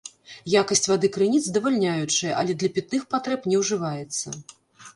[0.61, 4.27] Якасць вады крыніц здавальняючая, але для пітных патрэб не ўжываецца.